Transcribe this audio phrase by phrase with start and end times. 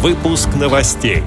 [0.00, 1.24] Выпуск новостей.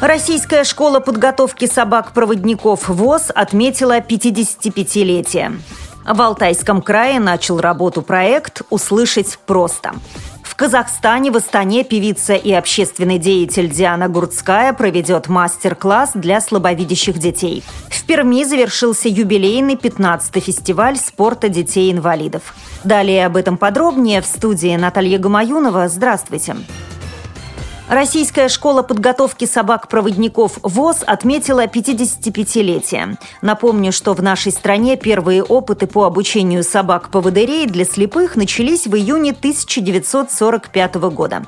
[0.00, 5.58] Российская школа подготовки собак-проводников ВОЗ отметила 55-летие.
[6.04, 9.94] В Алтайском крае начал работу проект «Услышать просто».
[10.56, 17.62] Казахстане в Астане певица и общественный деятель Диана Гурцкая проведет мастер-класс для слабовидящих детей.
[17.90, 22.54] В Перми завершился юбилейный 15-й фестиваль спорта детей-инвалидов.
[22.84, 25.88] Далее об этом подробнее в студии Наталья Гамаюнова.
[25.88, 26.54] Здравствуйте.
[26.54, 26.95] Здравствуйте.
[27.88, 33.16] Российская школа подготовки собак-проводников ВОЗ отметила 55-летие.
[33.42, 39.30] Напомню, что в нашей стране первые опыты по обучению собак-поводырей для слепых начались в июне
[39.30, 41.46] 1945 года.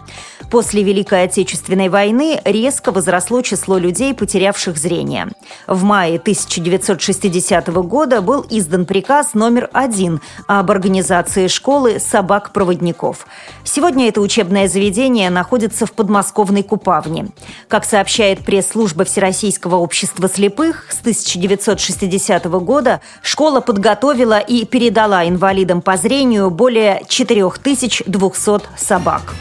[0.49, 5.29] После Великой Отечественной войны резко возросло число людей, потерявших зрение.
[5.67, 13.27] В мае 1960 года был издан приказ номер один об организации школы собак-проводников.
[13.65, 17.27] Сегодня это учебное заведение находится в Подмосковье подмосковной Купавни.
[17.69, 25.97] Как сообщает пресс-служба Всероссийского общества слепых, с 1960 года школа подготовила и передала инвалидам по
[25.97, 29.35] зрению более 4200 собак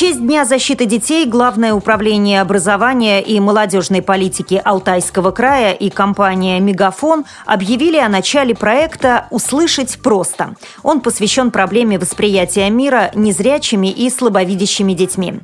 [0.00, 7.26] честь Дня защиты детей Главное управление образования и молодежной политики Алтайского края и компания «Мегафон»
[7.44, 10.54] объявили о начале проекта «Услышать просто».
[10.82, 15.40] Он посвящен проблеме восприятия мира незрячими и слабовидящими детьми.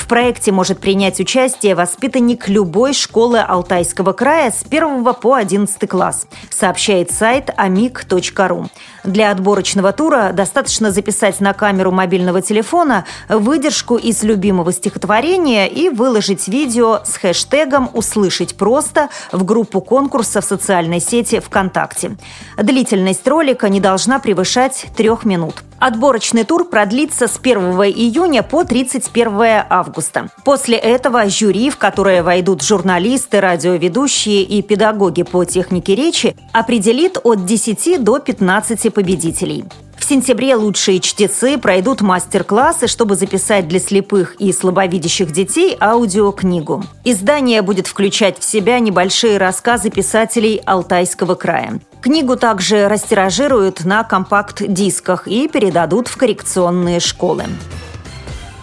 [0.00, 6.26] В проекте может принять участие воспитанник любой школы Алтайского края с 1 по 11 класс,
[6.48, 8.68] сообщает сайт amig.ru.
[9.04, 16.48] Для отборочного тура достаточно записать на камеру мобильного телефона выдержку из любимого стихотворения и выложить
[16.48, 22.16] видео с хэштегом «Услышать просто» в группу конкурса в социальной сети ВКонтакте.
[22.56, 25.62] Длительность ролика не должна превышать трех минут.
[25.80, 30.28] Отборочный тур продлится с 1 июня по 31 августа.
[30.44, 37.46] После этого жюри, в которое войдут журналисты, радиоведущие и педагоги по технике речи, определит от
[37.46, 39.64] 10 до 15 победителей.
[40.10, 46.82] Сентябре лучшие чтецы пройдут мастер-классы, чтобы записать для слепых и слабовидящих детей аудиокнигу.
[47.04, 51.78] Издание будет включать в себя небольшие рассказы писателей Алтайского края.
[52.02, 57.44] Книгу также растиражируют на компакт-дисках и передадут в коррекционные школы.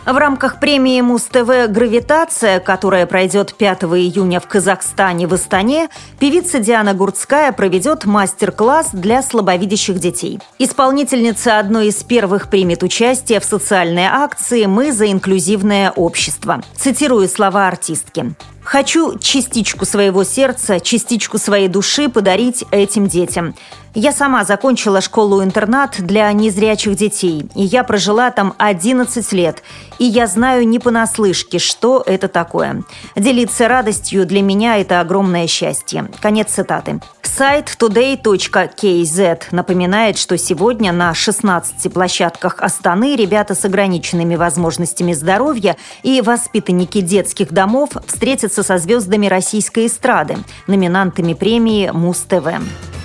[0.07, 6.93] В рамках премии Муз-ТВ «Гравитация», которая пройдет 5 июня в Казахстане в Астане, певица Диана
[6.93, 10.39] Гурцкая проведет мастер-класс для слабовидящих детей.
[10.59, 16.61] Исполнительница одной из первых примет участие в социальной акции «Мы за инклюзивное общество».
[16.73, 18.33] Цитирую слова артистки.
[18.67, 23.55] Хочу частичку своего сердца, частичку своей души подарить этим детям.
[23.99, 29.63] Я сама закончила школу-интернат для незрячих детей, и я прожила там 11 лет,
[29.99, 32.83] и я знаю не понаслышке, что это такое.
[33.15, 36.11] Делиться радостью для меня– это огромное счастье.
[36.21, 36.99] Конец цитаты.
[37.23, 46.21] Сайт today.kz напоминает, что сегодня на 16 площадках Астаны ребята с ограниченными возможностями здоровья и
[46.21, 50.37] воспитанники детских домов встретятся со звездами российской эстрады,
[50.67, 52.96] номинантами премии Муз-ТВ.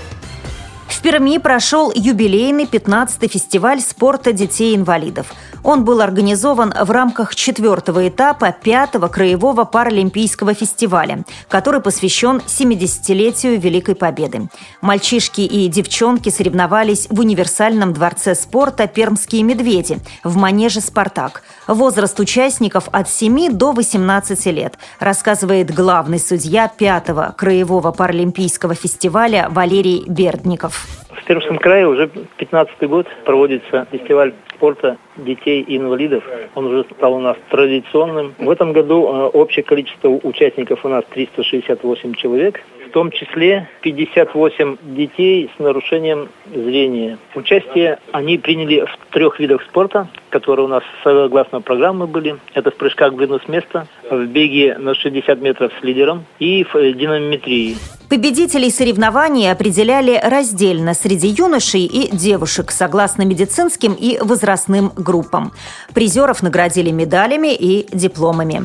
[0.93, 5.33] В Перми прошел юбилейный 15-й фестиваль спорта детей-инвалидов.
[5.65, 13.95] Он был организован в рамках четвертого этапа пятого краевого паралимпийского фестиваля, который посвящен 70-летию Великой
[13.95, 14.49] Победы.
[14.81, 21.43] Мальчишки и девчонки соревновались в универсальном дворце спорта «Пермские медведи» в манеже «Спартак».
[21.67, 30.05] Возраст участников от 7 до 18 лет, рассказывает главный судья пятого краевого паралимпийского фестиваля Валерий
[30.07, 30.82] Бердников.
[31.33, 36.23] Пермском крае уже 15 год проводится фестиваль спорта детей и инвалидов.
[36.55, 38.35] Он уже стал у нас традиционным.
[38.39, 42.61] В этом году э, общее количество участников у нас 368 человек
[42.93, 47.19] том числе 58 детей с нарушением зрения.
[47.35, 52.37] Участие они приняли в трех видах спорта, которые у нас согласно программы были.
[52.55, 56.65] Это в прыжках в длину с места, в беге на 60 метров с лидером и
[56.65, 57.77] в динамометрии.
[58.09, 65.53] Победителей соревнований определяли раздельно среди юношей и девушек, согласно медицинским и возрастным группам.
[65.95, 68.65] Призеров наградили медалями и дипломами.